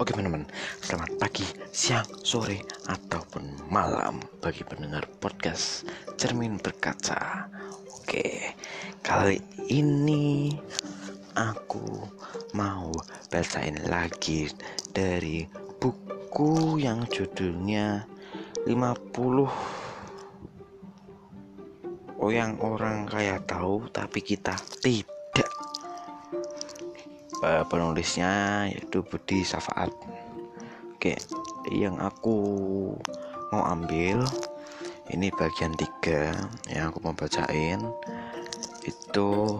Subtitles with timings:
[0.00, 0.48] Oke teman-teman,
[0.80, 1.44] selamat pagi,
[1.76, 5.84] siang, sore, ataupun malam bagi pendengar podcast
[6.16, 7.44] Cermin Berkaca.
[8.00, 8.56] Oke,
[9.04, 10.56] kali ini
[11.36, 12.08] aku
[12.56, 12.88] mau
[13.28, 14.48] bacain lagi
[14.88, 15.44] dari
[15.76, 18.08] buku yang judulnya
[18.64, 19.04] 50
[22.24, 25.19] Oh yang orang kaya tahu tapi kita uh,
[27.42, 29.92] penulisnya yaitu Budi Safaat
[30.96, 31.16] oke
[31.72, 32.36] yang aku
[33.50, 34.24] mau ambil
[35.10, 36.30] ini bagian tiga
[36.70, 37.82] yang aku mau bacain.
[38.86, 39.58] Itu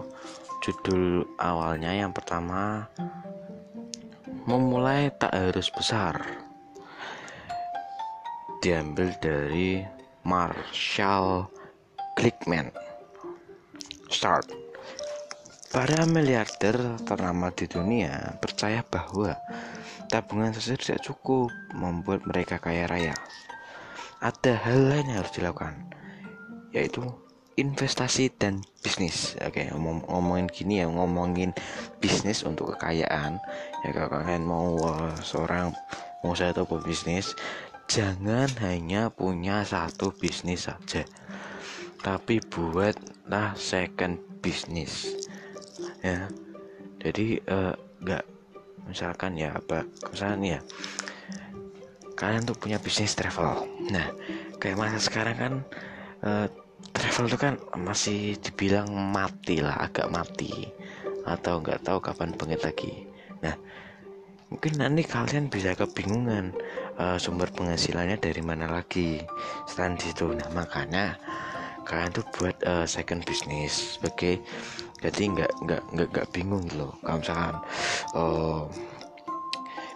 [0.63, 2.87] judul awalnya yang pertama
[4.47, 6.23] memulai tak harus besar
[8.63, 9.83] diambil dari
[10.23, 11.51] Marshall
[12.15, 12.71] Glickman.
[14.07, 14.60] Start
[15.71, 19.39] Para miliarder ternama di dunia percaya bahwa
[20.11, 23.15] tabungan saja tidak cukup membuat mereka kaya raya.
[24.19, 25.95] Ada hal lain yang harus dilakukan,
[26.75, 26.99] yaitu
[27.55, 29.39] investasi dan bisnis.
[29.39, 31.55] Oke, ngomong ngomongin gini ya, ngomongin
[32.03, 33.39] bisnis untuk kekayaan.
[33.87, 35.71] Ya kalau kalian mau uh, seorang
[36.19, 37.31] mau saya tahu bisnis,
[37.87, 41.07] jangan hanya punya satu bisnis saja,
[42.03, 45.20] tapi buatlah second bisnis
[46.01, 46.29] ya.
[47.01, 48.23] Jadi uh, nggak
[48.89, 50.59] misalkan ya apa misalkan ya
[52.17, 53.65] kalian tuh punya bisnis travel.
[53.89, 54.13] Nah
[54.61, 55.53] kayak masa sekarang kan
[56.21, 56.47] uh,
[56.93, 60.69] travel tuh kan masih dibilang mati lah agak mati
[61.25, 62.93] atau nggak tahu kapan bangkit lagi.
[63.41, 63.57] Nah
[64.51, 66.51] mungkin nanti kalian bisa kebingungan
[66.99, 69.23] uh, sumber penghasilannya dari mana lagi
[69.63, 71.15] selain itu nah makanya
[71.87, 74.43] kalian tuh buat uh, second business sebagai
[75.01, 76.93] jadi nggak nggak nggak nggak bingung gitu loh.
[77.01, 77.55] Kalau misalkan
[78.13, 78.61] uh,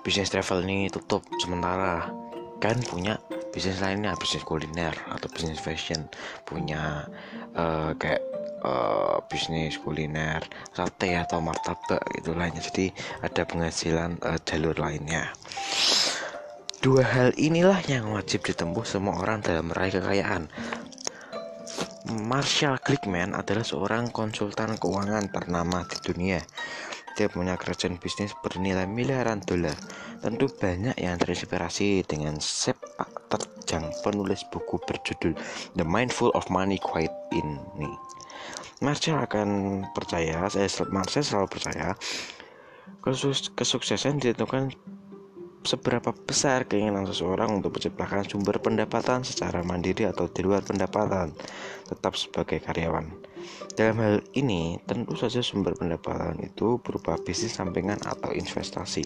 [0.01, 2.09] bisnis travel ini tutup sementara
[2.57, 3.21] kan punya
[3.53, 6.09] bisnis lainnya bisnis kuliner atau bisnis fashion.
[6.43, 7.05] Punya
[7.53, 8.21] uh, kayak
[8.65, 10.41] uh, bisnis kuliner
[10.73, 12.89] sate atau martabak gitu lainnya jadi
[13.21, 15.29] ada penghasilan uh, jalur lainnya.
[16.81, 20.45] Dua hal inilah yang wajib ditempuh semua orang dalam meraih kekayaan
[22.05, 26.37] Marshall Glickman adalah seorang konsultan keuangan ternama di dunia.
[27.17, 29.73] Dia punya kerajaan bisnis bernilai miliaran dolar.
[30.21, 35.33] Tentu banyak yang terinspirasi dengan sepak terjang penulis buku berjudul
[35.73, 37.89] The Mindful of Money Quiet ini.
[38.85, 39.49] Marshall akan
[39.97, 41.97] percaya, saya Marshall selalu percaya,
[43.57, 44.69] kesuksesan ditentukan
[45.65, 51.33] seberapa besar keinginan seseorang untuk menciptakan sumber pendapatan secara mandiri atau di luar pendapatan,
[51.89, 53.09] tetap sebagai karyawan.
[53.73, 59.03] Dalam hal ini, tentu saja sumber pendapatan itu berupa bisnis sampingan atau investasi.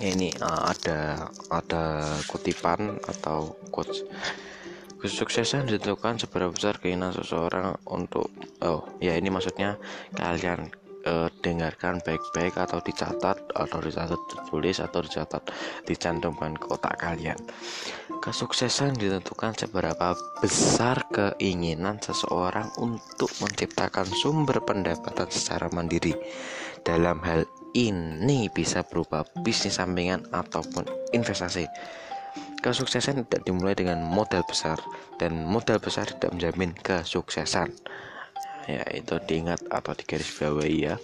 [0.00, 1.84] Ini uh, ada ada
[2.28, 4.04] kutipan atau quotes.
[5.00, 8.28] Kesuksesan ditentukan seberapa besar keinginan seseorang untuk
[8.60, 9.80] oh ya ini maksudnya
[10.12, 10.68] kalian
[11.06, 15.42] uh, dengarkan baik-baik atau dicatat atau dicatat tulis atau dicatat
[15.88, 17.38] dicantumkan ke otak kalian.
[18.20, 20.12] Kesuksesan ditentukan seberapa
[20.44, 26.12] besar keinginan seseorang untuk menciptakan sumber pendapatan secara mandiri.
[26.84, 30.84] Dalam hal ini bisa berupa bisnis sampingan ataupun
[31.16, 31.64] investasi.
[32.60, 34.76] Kesuksesan tidak dimulai dengan modal besar
[35.16, 37.72] dan modal besar tidak menjamin kesuksesan
[38.78, 40.94] ya itu diingat atau digarisbawahi ya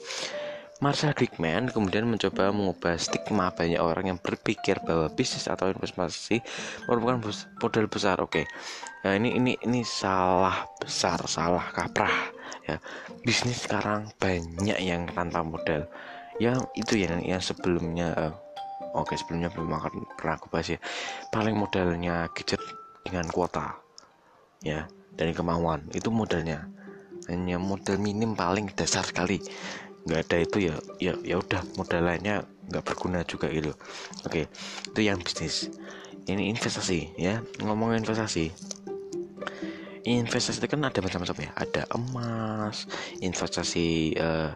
[0.76, 6.44] Marcel Glickman kemudian mencoba mengubah stigma banyak orang yang berpikir bahwa bisnis atau investasi
[6.84, 7.32] merupakan
[7.64, 8.20] modal besar.
[8.20, 8.46] Oke, okay.
[9.00, 12.12] ya ini ini ini salah besar, salah kaprah.
[12.68, 12.76] Ya,
[13.24, 15.88] bisnis sekarang banyak yang tanpa modal.
[16.36, 18.12] Ya itu yang yang sebelumnya.
[18.12, 18.34] Uh,
[18.96, 20.80] Oke, sebelumnya belum akan pernah aku bahas ya.
[21.28, 22.60] Paling modalnya gadget
[23.04, 23.76] dengan kuota,
[24.64, 26.64] ya, dan kemauan itu modalnya
[27.28, 29.42] hanya modal minim paling dasar sekali.
[30.06, 33.74] Nggak ada itu ya ya ya udah modal lainnya nggak berguna juga gitu.
[34.26, 34.46] Oke
[34.92, 35.70] itu yang bisnis.
[36.26, 37.42] Ini investasi ya.
[37.62, 38.50] Ngomong investasi.
[40.06, 41.50] Investasi itu kan ada macam-macam ya.
[41.54, 42.86] Ada emas
[43.18, 44.54] investasi uh,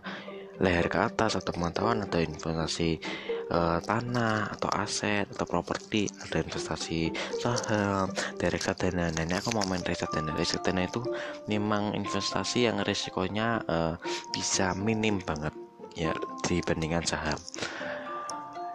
[0.61, 3.01] leher ke atas atau pemantauan atau investasi
[3.51, 7.11] uh, tanah atau aset atau properti ada investasi
[7.43, 8.59] saham dari
[8.95, 11.03] nah ini aku mau main reksadana reksadana itu
[11.51, 13.95] memang investasi yang resikonya uh,
[14.31, 15.53] bisa minim banget
[15.99, 16.15] ya
[16.47, 17.39] dibandingkan saham.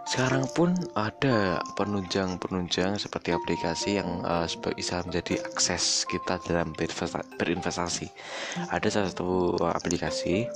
[0.06, 4.46] Sekarang pun ada penunjang-penunjang seperti aplikasi yang uh,
[4.78, 6.70] bisa menjadi akses kita dalam
[7.42, 8.06] berinvestasi.
[8.70, 10.46] Ada salah satu aplikasi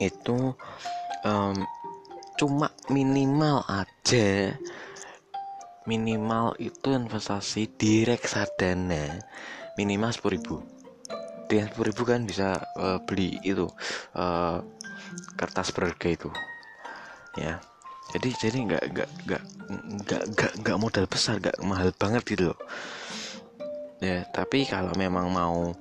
[0.00, 0.56] itu
[1.28, 1.56] um,
[2.34, 4.54] cuma minimal aja.
[5.84, 9.20] Minimal itu investasi di reksadana
[9.76, 10.56] minimal sepuluh ribu.
[11.44, 13.68] Dengan sepuluh ribu kan bisa uh, beli itu
[14.16, 14.64] uh,
[15.36, 16.30] kertas berharga itu.
[17.36, 17.60] Ya.
[18.14, 19.42] Jadi jadi nggak nggak nggak
[20.06, 22.58] nggak nggak nggak modal besar nggak mahal banget gitu loh.
[23.98, 25.74] Ya tapi kalau memang mau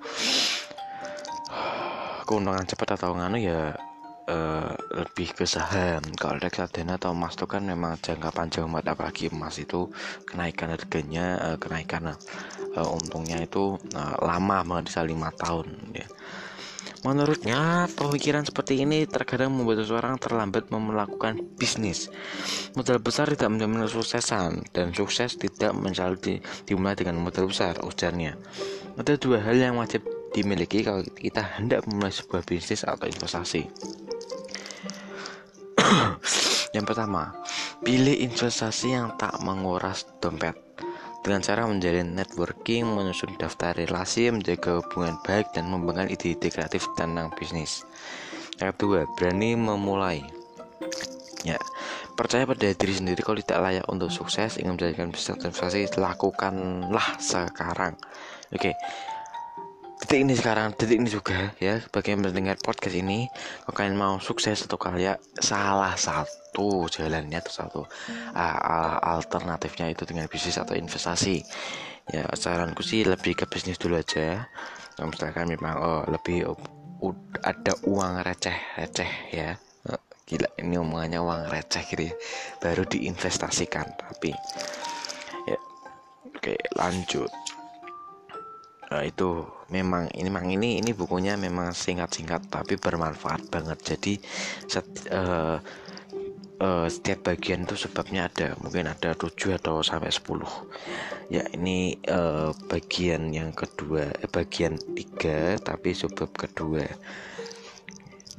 [2.27, 3.77] keuntungan cepat atau nganu ya
[4.29, 9.23] uh, lebih ke saham kalau reksadana atau emas itu kan memang jangka panjang banget apalagi
[9.31, 9.89] emas itu
[10.23, 16.07] kenaikan harganya uh, kenaikan uh, untungnya itu uh, lama banget bisa lima tahun ya
[17.03, 22.07] Menurutnya, pemikiran seperti ini terkadang membuat seseorang terlambat melakukan bisnis.
[22.79, 26.33] Modal besar tidak menjamin kesuksesan, dan sukses tidak mencari di,
[26.63, 28.39] dimulai dengan modal besar, ujarnya.
[28.95, 33.67] Ada dua hal yang wajib dimiliki kalau kita hendak memulai sebuah bisnis atau investasi.
[36.75, 37.33] yang pertama,
[37.83, 40.55] pilih investasi yang tak menguras dompet
[41.23, 47.31] dengan cara menjalin networking, menyusun daftar relasi, menjaga hubungan baik, dan membangun ide-ide kreatif tentang
[47.39, 47.87] bisnis.
[48.59, 50.19] Yang kedua, berani memulai.
[51.47, 51.55] Ya,
[52.19, 57.95] percaya pada diri sendiri kalau tidak layak untuk sukses, ingin menjadikan bisnis investasi, lakukanlah sekarang.
[58.51, 58.75] Oke,
[60.03, 61.79] detik ini sekarang detik ini juga ya.
[61.87, 63.31] Bagi yang mendengar podcast ini
[63.63, 67.81] kalau kalian mau sukses atau kalian salah satu jalannya atau satu
[68.35, 71.39] uh, alternatifnya itu dengan bisnis atau investasi.
[72.11, 74.51] Ya saranku sih lebih ke bisnis dulu aja.
[74.99, 76.51] Kalau misalkan memang oh, lebih
[77.39, 79.55] ada uang receh receh ya.
[80.23, 82.15] Gila ini omongannya uang receh gitu ya.
[82.59, 84.35] Baru diinvestasikan tapi
[85.47, 85.59] ya.
[86.27, 87.42] Oke lanjut
[88.93, 89.41] uh, itu
[89.73, 93.81] memang ini memang ini ini bukunya memang singkat-singkat tapi bermanfaat banget.
[93.81, 94.13] Jadi
[94.69, 95.57] set, uh,
[96.61, 102.53] uh, setiap bagian itu sebabnya ada mungkin ada 7 atau sampai 10 ya ini uh,
[102.69, 106.85] bagian yang kedua eh, bagian tiga tapi sebab kedua.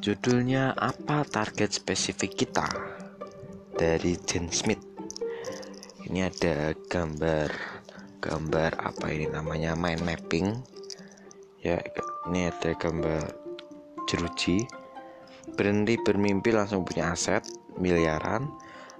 [0.05, 2.69] Judulnya apa target spesifik kita?
[3.75, 4.85] Dari Jen Smith.
[6.05, 7.49] Ini ada gambar
[8.25, 10.57] gambar apa ini namanya mind mapping.
[11.61, 11.77] Ya
[12.33, 13.21] ini ada gambar
[14.09, 14.65] jeruji.
[15.53, 17.45] Berhenti bermimpi langsung punya aset
[17.77, 18.49] miliaran.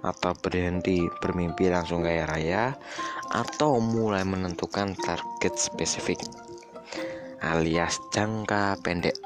[0.05, 2.77] Atau berhenti bermimpi langsung kaya raya.
[3.33, 6.21] Atau mulai menentukan target spesifik.
[7.41, 9.17] Alias jangka pendek.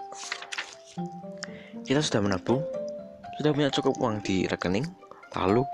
[1.84, 2.64] Kita sudah menabung.
[3.36, 4.88] Sudah punya cukup uang di rekening.
[5.36, 5.68] Lalu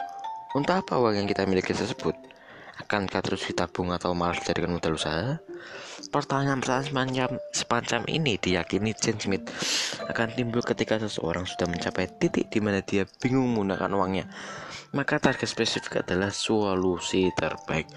[0.57, 2.35] untuk apa uang yang kita miliki tersebut
[2.75, 5.39] Akankah terus ditabung atau malah dijadikan modal usaha?
[6.12, 9.48] Pertanyaan-pertanyaan semacam, semacam ini diyakini Jane Smith
[10.12, 14.25] akan timbul ketika seseorang sudah mencapai titik di mana dia bingung menggunakan uangnya.
[14.92, 17.88] Maka target spesifik adalah solusi terbaik.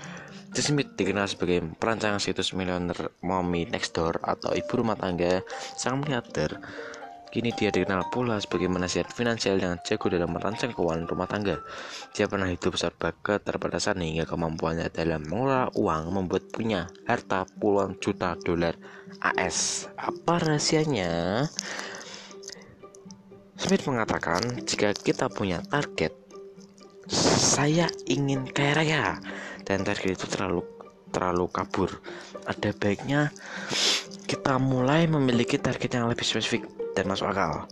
[0.55, 5.43] Jane Smith dikenal sebagai perancang situs milioner Mommy Next Door atau ibu rumah tangga
[5.75, 6.57] sang miliarder
[7.29, 11.61] Kini dia dikenal pula sebagai penasihat finansial yang jago dalam merancang keuangan rumah tangga.
[12.17, 18.33] Dia pernah hidup serba keterbatasan hingga kemampuannya dalam mengelola uang membuat punya harta puluhan juta
[18.41, 18.81] dolar
[19.21, 19.93] AS.
[20.01, 21.45] Apa rahasianya?
[23.61, 26.17] Smith mengatakan, jika kita punya target,
[27.13, 29.05] saya ingin kaya raya,
[29.69, 30.65] dan target itu terlalu
[31.13, 31.91] terlalu kabur.
[32.49, 33.29] Ada baiknya
[34.25, 37.71] kita mulai memiliki target yang lebih spesifik dan masuk akal.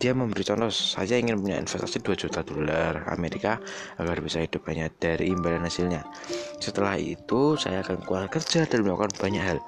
[0.00, 3.62] Dia memberi contoh, saya ingin punya investasi 2 juta dolar Amerika
[4.00, 6.02] agar bisa hidup hanya dari imbalan hasilnya.
[6.58, 9.62] Setelah itu, saya akan keluar kerja dan melakukan banyak hal,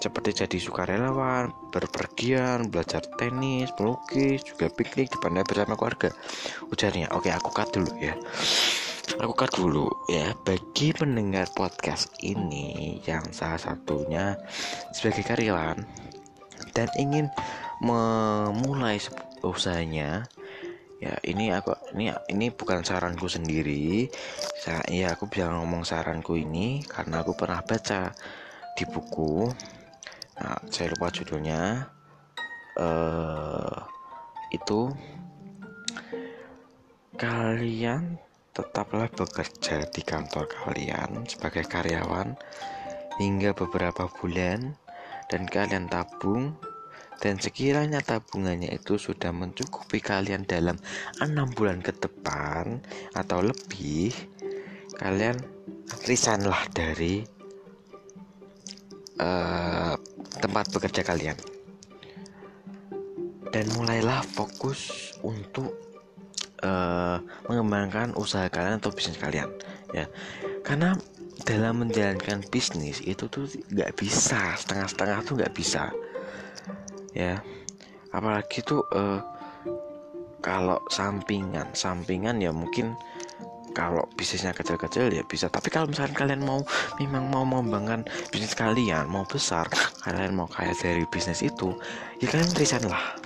[0.00, 6.08] seperti jadi sukarelawan, berpergian, belajar tenis, melukis, juga piknik di pantai bersama keluarga.
[6.72, 8.16] Ujarnya, oke aku cut dulu ya.
[9.20, 14.32] Aku cut dulu ya bagi pendengar podcast ini yang salah satunya
[14.96, 15.84] sebagai karyawan
[16.72, 17.28] dan ingin
[17.84, 18.96] memulai
[19.44, 20.24] usahanya
[21.04, 24.08] ya ini aku ini ini bukan saranku sendiri.
[24.56, 28.16] Saya ya aku bisa ngomong saranku ini karena aku pernah baca
[28.72, 29.52] di buku.
[30.40, 31.92] Nah saya lupa judulnya.
[32.74, 33.86] Uh,
[34.50, 34.90] itu
[37.14, 38.18] kalian
[38.50, 42.34] tetaplah bekerja di kantor kalian sebagai karyawan
[43.22, 44.74] hingga beberapa bulan
[45.30, 46.58] dan kalian tabung
[47.22, 50.76] dan sekiranya tabungannya itu sudah mencukupi kalian dalam
[51.22, 52.82] enam bulan ke depan
[53.14, 54.12] atau lebih
[54.98, 55.38] kalian
[56.06, 57.22] resignlah dari
[59.20, 59.94] uh,
[60.38, 61.38] tempat bekerja kalian.
[63.54, 65.70] Dan mulailah fokus untuk
[66.66, 69.46] uh, mengembangkan usaha kalian atau bisnis kalian
[69.94, 70.10] ya.
[70.66, 70.98] Karena
[71.46, 75.90] dalam menjalankan bisnis itu tuh nggak bisa setengah-setengah tuh nggak bisa
[77.14, 77.40] ya.
[78.10, 79.22] Apalagi tuh uh,
[80.44, 81.72] kalau sampingan.
[81.72, 82.92] Sampingan ya mungkin
[83.74, 85.50] kalau bisnisnya kecil-kecil ya bisa.
[85.50, 86.62] Tapi kalau misalkan kalian mau
[87.02, 89.66] memang mau mengembangkan bisnis kalian mau besar
[90.06, 91.74] kalian mau kaya dari bisnis itu
[92.22, 93.18] ya kalian resign lah.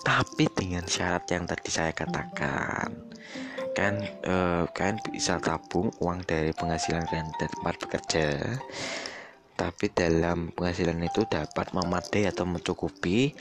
[0.00, 3.10] Tapi dengan syarat yang tadi saya katakan
[3.74, 8.24] kan uh, kalian bisa tabung uang dari penghasilan kalian dari tempat bekerja
[9.60, 13.36] tapi dalam penghasilan itu dapat memadai atau mencukupi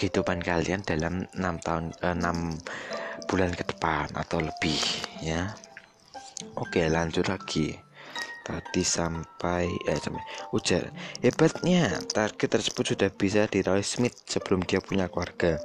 [0.00, 2.16] kehidupan kalian dalam enam tahun eh,
[3.28, 4.80] bulan ke depan atau lebih
[5.20, 5.52] ya.
[6.56, 7.76] Oke lanjut lagi.
[8.40, 10.24] Tadi sampai eh sampai.
[10.56, 10.88] Ujar.
[11.20, 15.60] Hebatnya target tersebut sudah bisa diraih Smith sebelum dia punya keluarga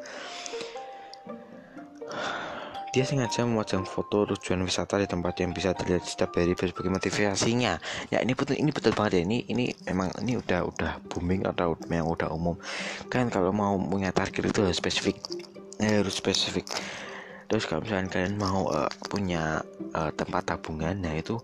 [2.94, 7.82] dia sengaja memajang foto tujuan wisata di tempat yang bisa terlihat setiap hari sebagai motivasinya.
[8.14, 11.74] Ya ini betul ini betul banget ya ini ini memang ini udah udah booming atau
[11.90, 12.54] yang udah umum.
[13.10, 15.18] Kan kalau mau punya target itu harus spesifik,
[15.82, 16.70] ya, harus spesifik.
[17.50, 19.66] Terus kalau misalnya kalian mau uh, punya
[19.98, 21.42] uh, tempat tabungan, nah itu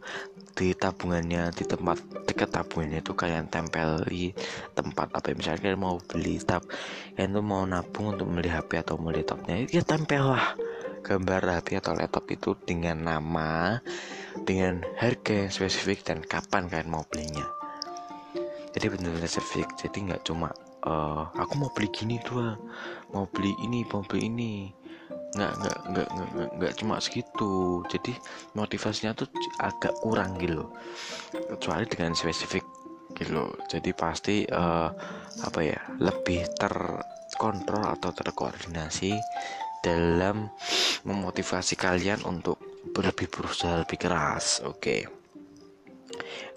[0.54, 1.98] di tabungannya di tempat
[2.30, 4.30] dekat tabungannya itu kalian tempel di
[4.78, 6.68] tempat apa ya, misalnya kalian mau beli tab
[7.16, 10.60] kalian tuh mau nabung untuk beli HP atau beli laptopnya ya tempel lah
[11.02, 13.80] gambar HP atau laptop itu dengan nama,
[14.44, 17.48] dengan harga yang spesifik dan kapan kalian mau belinya.
[18.76, 19.74] Jadi benar-benar spesifik.
[19.80, 20.54] Jadi nggak cuma
[20.86, 22.60] uh, aku mau beli gini doang,
[23.12, 24.54] mau beli ini, mau beli ini.
[25.34, 27.82] Nggak nggak nggak nggak, nggak cuma segitu.
[27.90, 28.14] Jadi
[28.54, 30.70] motivasinya tuh agak kurang gitu.
[31.34, 32.64] Kecuali dengan spesifik
[33.18, 33.50] gitu.
[33.68, 34.90] Jadi pasti uh,
[35.42, 39.18] apa ya lebih terkontrol atau terkoordinasi
[39.84, 40.52] dalam
[41.08, 42.60] memotivasi kalian untuk
[43.00, 45.02] lebih berusaha lebih keras oke okay.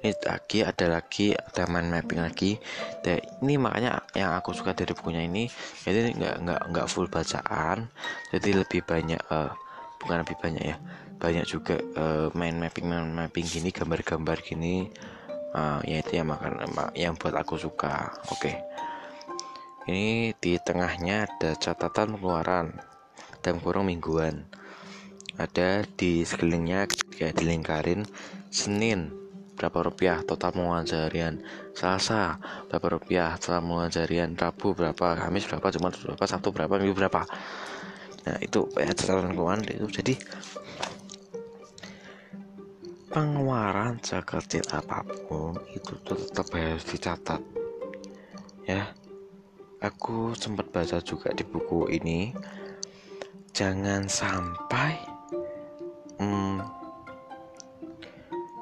[0.03, 2.59] ini lagi ada lagi ada mind mapping lagi
[3.07, 5.47] dan ini makanya yang aku suka dari bukunya ini
[5.87, 7.87] jadi nggak nggak nggak full bacaan
[8.35, 9.55] jadi lebih banyak uh,
[10.03, 10.77] bukan lebih banyak ya
[11.23, 14.91] banyak juga uh, mind mapping mind mapping gini gambar-gambar gini
[15.55, 16.67] uh, ya itu yang makan
[16.99, 18.59] yang buat aku suka oke okay.
[19.87, 22.92] ini di tengahnya ada catatan pengeluaran
[23.43, 24.47] dalam kurung mingguan.
[25.37, 26.87] Ada di sekelilingnya
[27.19, 28.07] kayak dilingkarin
[28.49, 29.11] Senin
[29.59, 30.23] berapa rupiah?
[30.23, 31.43] Total pengeluaran seharian.
[31.75, 32.39] Selasa
[32.71, 33.35] berapa rupiah?
[33.37, 34.31] Total pengeluaran seharian.
[34.39, 35.19] Rabu berapa?
[35.19, 35.67] Kamis berapa?
[35.75, 36.25] Jumat berapa?
[36.25, 36.79] Sabtu berapa?
[36.79, 37.27] Minggu berapa?
[38.23, 39.87] Nah itu ya catatan keuangan itu.
[39.91, 40.15] Jadi
[43.13, 47.43] pengeluaran sekecil apa pun itu tetap harus dicatat.
[48.65, 48.95] Ya
[49.83, 52.31] aku sempat baca juga di buku ini
[53.53, 54.97] jangan sampai
[56.17, 56.65] hmm,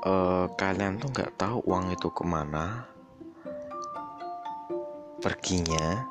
[0.02, 2.90] uh, kalian tuh nggak tahu uang itu ke mana
[5.23, 6.11] perginya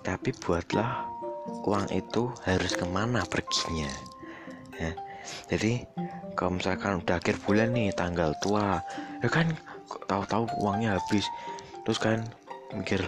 [0.00, 1.04] tapi buatlah
[1.68, 3.92] uang itu harus ke mana perginya
[4.80, 4.96] ya.
[5.52, 5.84] jadi
[6.32, 8.80] kalau misalkan udah akhir bulan nih tanggal tua
[9.20, 9.52] ya kan
[10.08, 11.28] tahu-tahu uangnya habis
[11.84, 12.24] terus kan
[12.72, 13.04] mikir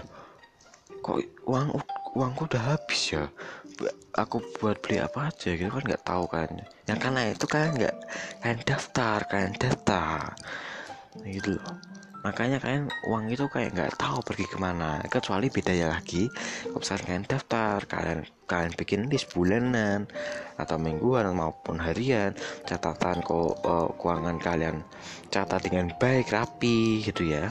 [1.01, 1.73] kok uang
[2.15, 3.33] uangku udah habis ya
[4.15, 6.49] aku buat beli apa aja gitu kan nggak tahu kan.
[6.87, 7.97] Yang karena itu kan nggak
[8.43, 10.05] kan daftar kan data
[11.27, 11.75] gitu loh.
[12.25, 15.03] Makanya kalian uang itu kayak nggak tahu pergi ke mana.
[15.05, 16.25] Kecuali bedanya lagi.
[16.65, 20.09] Kalau misalnya kalian daftar kalian kalian bikin list bulanan
[20.57, 22.33] atau mingguan maupun harian.
[22.65, 24.77] Catatan kok uh, keuangan kalian
[25.29, 27.51] catat dengan baik rapi gitu ya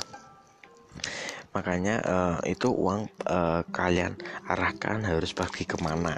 [1.53, 4.17] makanya uh, itu uang uh, kalian
[4.49, 6.17] arahkan harus pergi ke mana.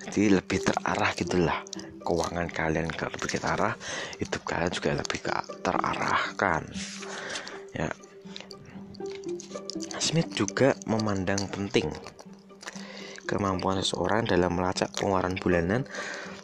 [0.00, 1.60] Jadi lebih terarah gitulah.
[2.00, 3.74] Keuangan kalian ke lebih terarah
[4.16, 6.62] itu kalian juga lebih ke terarahkan.
[7.76, 7.88] Ya.
[10.00, 11.92] Smith juga memandang penting
[13.30, 15.86] kemampuan seseorang dalam melacak pengeluaran bulanan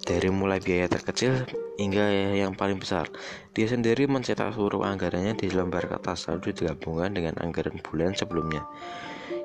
[0.06, 1.42] dari mulai biaya terkecil
[1.76, 2.06] hingga
[2.38, 3.10] yang paling besar.
[3.52, 8.62] Dia sendiri mencetak seluruh anggarannya di lembar kertas lalu digabungkan dengan anggaran bulan sebelumnya.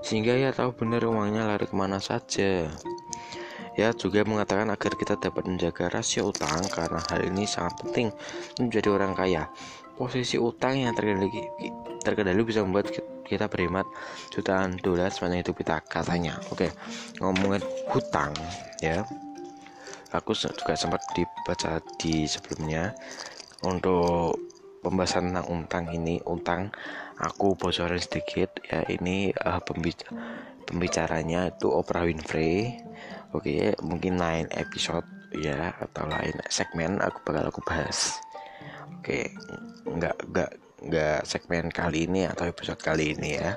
[0.05, 2.69] Sehingga ia tahu benar uangnya lari ke mana saja.
[3.73, 8.13] Ya juga mengatakan agar kita dapat menjaga rasio utang karena hal ini sangat penting
[8.61, 9.49] menjadi orang kaya.
[9.97, 11.29] Posisi utang yang terkendali,
[12.01, 12.89] terkendali bisa membuat
[13.25, 13.87] kita berhemat
[14.33, 16.35] jutaan dolar sepanjang hidup kita katanya.
[16.51, 16.67] Oke,
[17.23, 18.35] ngomongin hutang
[18.83, 19.07] ya
[20.11, 22.91] aku juga sempat dibaca di sebelumnya.
[23.61, 24.37] Untuk
[24.81, 26.73] pembahasan tentang utang ini utang
[27.21, 29.61] aku bocorin sedikit ya ini uh,
[30.65, 32.81] pembicaranya itu Oprah Winfrey.
[33.31, 35.05] Oke okay, mungkin lain episode
[35.37, 38.17] ya atau lain segmen aku bakal aku bahas.
[38.99, 39.31] Oke
[39.85, 40.51] nggak nggak
[40.81, 43.55] nggak segmen kali ini atau episode kali ini ya.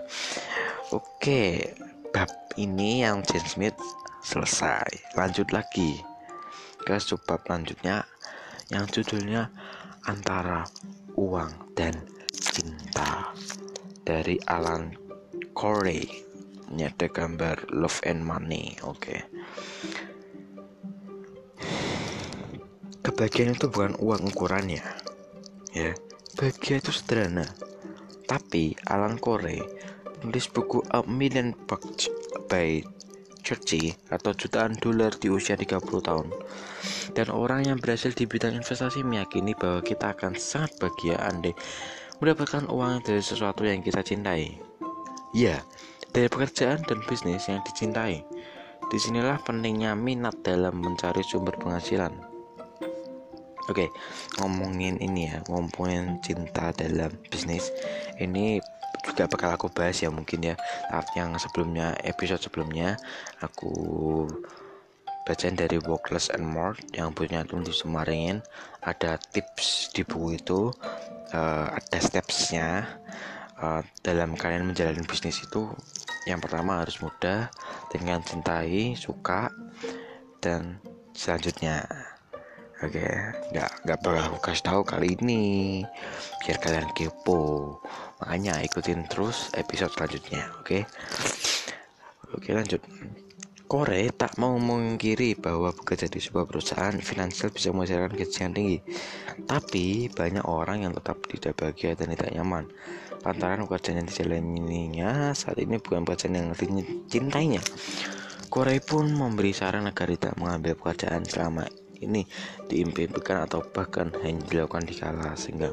[0.92, 1.72] Oke
[2.12, 2.30] bab
[2.60, 3.78] ini yang Jane Smith
[4.22, 5.16] selesai.
[5.16, 6.13] Lanjut lagi
[6.84, 8.04] ke subbab lanjutnya
[8.68, 9.48] yang judulnya
[10.04, 10.68] antara
[11.16, 13.32] uang dan cinta
[14.04, 14.92] dari Alan
[15.56, 16.04] Corey.
[16.64, 19.00] Ini ada gambar love and money oke.
[19.00, 19.20] Okay.
[23.14, 24.82] kebahagiaan itu bukan uang ukurannya
[25.70, 25.94] ya.
[26.34, 27.46] Bahagia itu sederhana.
[28.26, 29.62] Tapi Alan Corey
[30.24, 32.10] nulis buku A Million Bucks
[32.50, 32.82] by
[33.44, 36.32] Churchy atau jutaan dolar di usia 30 tahun.
[37.12, 41.52] Dan orang yang berhasil di bidang investasi meyakini bahwa kita akan sangat bahagia andai
[42.24, 44.56] mendapatkan uang dari sesuatu yang kita cintai.
[45.36, 45.60] Ya
[46.14, 48.22] dari pekerjaan dan bisnis yang dicintai.
[48.86, 52.14] Di sinilah pentingnya minat dalam mencari sumber penghasilan.
[53.64, 53.88] Oke, okay,
[54.38, 57.72] ngomongin ini ya, ngomongin cinta dalam bisnis.
[58.20, 58.60] Ini
[59.04, 60.54] juga bakal aku bahas ya mungkin ya.
[60.88, 62.96] Saat yang sebelumnya episode sebelumnya
[63.44, 63.72] aku
[65.24, 68.44] bacain dari Workless and More yang punya di Semaringin
[68.84, 70.60] ada tips di buku itu
[71.32, 73.00] uh, ada stepsnya.
[73.54, 75.70] Uh, dalam kalian menjalani bisnis itu
[76.26, 77.48] yang pertama harus mudah
[77.94, 79.46] dengan cintai suka
[80.42, 80.82] dan
[81.14, 81.86] selanjutnya
[82.84, 83.00] Oke,
[83.48, 85.80] nggak nggak perlu aku kasih tahu kali ini
[86.44, 87.80] biar kalian kepo.
[88.20, 90.84] Makanya ikutin terus episode selanjutnya, oke?
[92.36, 92.84] Oke lanjut.
[93.64, 98.78] Kore tak mau mengkiri bahwa bekerja di sebuah perusahaan finansial bisa menghasilkan gaji yang tinggi.
[99.48, 102.68] Tapi banyak orang yang tetap tidak bahagia dan tidak nyaman.
[103.24, 107.64] Lantaran pekerjaan yang dijalaninya saat ini bukan pekerjaan yang dicintainya.
[108.52, 111.64] Kore pun memberi saran agar tidak mengambil pekerjaan selama
[112.00, 112.26] ini
[112.66, 115.70] diimpikan atau bahkan hanya dilakukan di kala sehingga.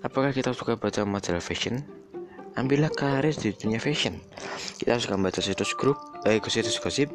[0.00, 1.84] Apakah kita suka baca majalah fashion?
[2.56, 4.18] Ambillah karir di dunia fashion.
[4.80, 7.12] Kita suka membaca situs grup eh situs gosip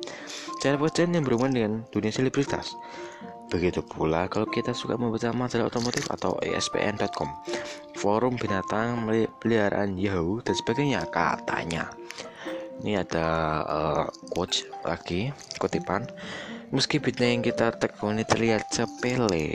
[0.63, 2.77] cara pekerjaan yang berhubungan dengan dunia selebritas.
[3.51, 7.29] Begitu pula kalau kita suka membaca majalah otomotif atau ESPN.com
[7.95, 9.05] forum binatang
[9.39, 11.89] peliharaan Yahoo dan sebagainya katanya.
[12.83, 13.27] Ini ada
[13.63, 16.03] uh, quotes lagi kutipan
[16.75, 19.47] Meski bidang yang kita tekuni terlihat sepele,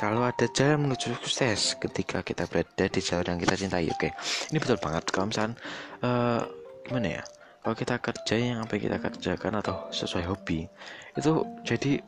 [0.00, 3.92] selalu ada jalan menuju sukses ketika kita berada di jalan yang kita cintai.
[3.92, 4.08] Oke,
[4.48, 5.04] ini betul banget.
[5.12, 5.60] Kalau misalnya,
[6.00, 6.48] uh,
[6.88, 7.22] gimana ya?
[7.60, 10.64] Kalau kita kerja yang apa kita kerjakan atau sesuai hobi,
[11.12, 12.00] itu jadi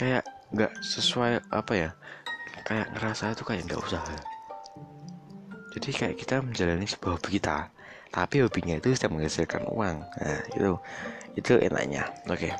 [0.00, 0.24] kayak
[0.56, 1.90] nggak sesuai apa ya?
[2.64, 4.16] Kayak ngerasa itu kayak nggak usaha.
[5.76, 7.68] Jadi kayak kita menjalani sebuah hobi kita,
[8.08, 10.00] tapi hobinya itu sudah menghasilkan uang.
[10.00, 10.80] Nah, itu
[11.36, 12.08] itu enaknya.
[12.24, 12.56] Oke.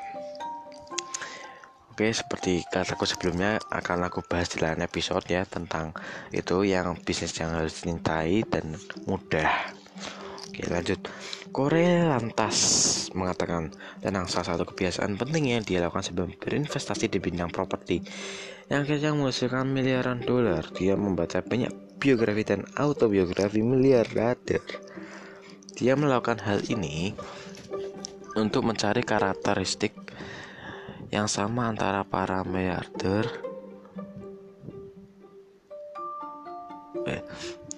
[1.99, 5.91] Oke, seperti kataku sebelumnya akan aku bahas di lain episode ya tentang
[6.31, 8.79] itu yang bisnis yang harus dicintai dan
[9.11, 9.75] mudah.
[10.47, 11.03] Oke, lanjut.
[11.51, 12.55] Korea lantas
[13.19, 17.99] mengatakan tentang salah satu kebiasaan penting yang dia lakukan sebelum berinvestasi di bidang properti
[18.71, 20.71] yang akhirnya menghasilkan miliaran dolar.
[20.79, 24.63] Dia membaca banyak biografi dan autobiografi miliarder.
[25.75, 27.11] Dia melakukan hal ini
[28.39, 30.08] untuk mencari karakteristik
[31.09, 33.25] yang sama antara para miliarder
[37.09, 37.23] eh,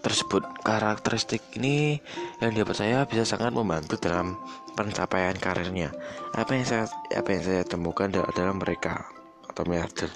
[0.03, 0.43] tersebut.
[0.67, 1.99] Karakteristik ini
[2.43, 4.39] yang dia percaya bisa sangat membantu dalam
[4.75, 5.95] pencapaian karirnya.
[6.35, 9.07] Apa yang saya apa yang saya temukan adalah mereka
[9.51, 10.11] atau miliarder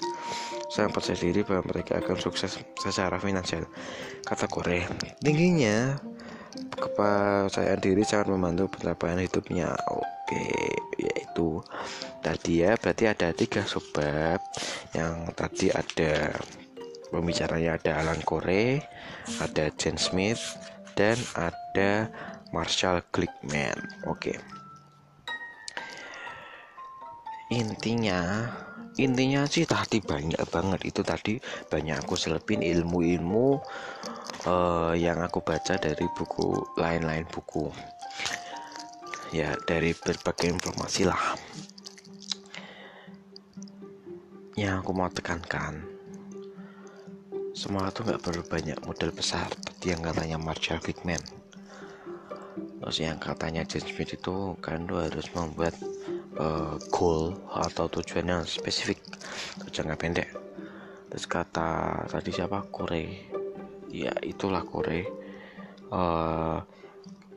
[0.75, 3.63] saya percaya diri bahwa mereka akan sukses secara finansial.
[4.25, 4.89] Kata Korea
[5.23, 5.95] tingginya
[6.75, 9.71] kepercayaan diri sangat membantu pencapaian hidupnya.
[9.87, 10.43] Oke
[11.35, 11.59] yaitu
[12.23, 14.39] tadi ya berarti ada tiga sebab
[14.95, 16.31] yang tadi ada
[17.11, 18.79] pembicaranya ada Alan Corey
[19.43, 20.55] ada Jen Smith
[20.95, 22.07] dan ada
[22.55, 23.75] Marshall Glickman.
[24.07, 24.39] Oke.
[27.51, 28.47] Intinya
[28.95, 30.87] intinya sih tadi banyak banget.
[30.87, 31.35] Itu tadi
[31.67, 33.59] banyak aku selepin ilmu-ilmu
[34.47, 37.67] uh, yang aku baca dari buku lain-lain buku
[39.35, 41.35] ya dari berbagai informasi lah.
[44.55, 45.95] Yang aku mau tekankan
[47.55, 51.23] semua itu nggak perlu banyak modal besar seperti yang katanya Marshall Glickman
[52.83, 55.73] terus yang katanya James Smith itu kan lu harus membuat
[56.37, 59.01] uh, goal atau tujuan yang spesifik
[59.73, 60.29] jangka pendek.
[61.09, 62.67] Terus kata tadi siapa?
[62.69, 63.31] Kore
[63.89, 65.07] ya itulah Kore
[65.89, 66.59] uh,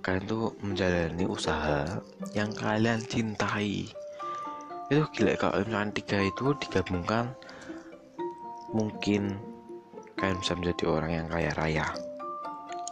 [0.09, 2.01] kalian tuh menjalani usaha
[2.33, 3.93] yang kalian cintai.
[4.89, 7.37] Itu gila kalau misalkan tiga itu digabungkan
[8.73, 9.37] mungkin
[10.17, 11.87] kalian bisa menjadi orang yang kaya raya.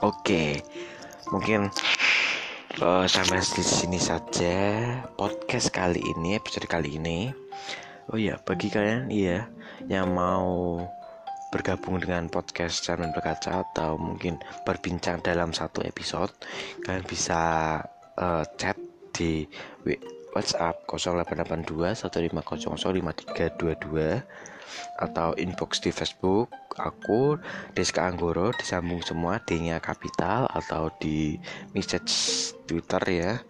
[0.05, 0.61] Oke
[1.33, 1.73] mungkin
[2.85, 4.57] uh, sampai di sini saja
[5.17, 7.33] podcast kali ini episode kali ini.
[8.13, 9.49] Oh ya bagi kalian iya
[9.89, 10.85] yang mau
[11.51, 16.35] bergabung dengan podcast Cermin Berkaca atau mungkin berbincang dalam satu episode
[16.83, 17.79] kalian bisa
[18.19, 18.75] uh, chat
[19.15, 19.47] di
[20.37, 24.21] WhatsApp 0882 1500532
[25.01, 27.41] atau inbox di Facebook aku
[27.73, 31.41] Deska Anggoro disambung semua D-nya kapital atau di
[31.73, 33.41] message Twitter ya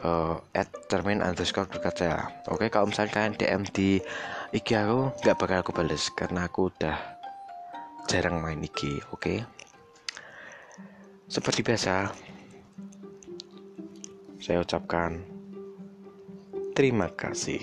[0.00, 2.32] uh, at termin underscore berkaca.
[2.48, 4.00] Oke kalau misalnya kalian DM di
[4.52, 7.21] IG aku nggak bakal aku bales karena aku udah
[8.10, 9.44] jarang main IG oke
[11.28, 12.10] seperti biasa
[14.42, 15.32] saya ucapkan
[16.72, 17.60] Terima kasih.